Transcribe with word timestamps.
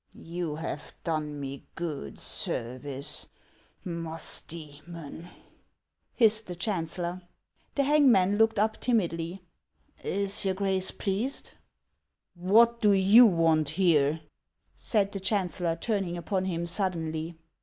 "You 0.17 0.55
have 0.55 0.95
done 1.03 1.39
me 1.39 1.67
good 1.75 2.17
service, 2.17 3.27
Musdcemon," 3.85 5.29
hissed 6.15 6.47
the 6.47 6.55
chancellor. 6.55 7.21
The 7.75 7.83
hangman 7.83 8.39
looked 8.39 8.57
up 8.57 8.79
timidly:" 8.81 9.43
Is 10.03 10.43
your 10.43 10.55
Grace 10.55 10.89
pleased?"" 10.89 11.51
What 12.33 12.81
do 12.81 12.93
you 12.93 13.27
want 13.27 13.69
here?" 13.69 14.21
said 14.75 15.11
the 15.11 15.19
chancellor, 15.19 15.75
turning 15.75 16.17
upon 16.17 16.45
him 16.45 16.65
suddenly. 16.65 17.37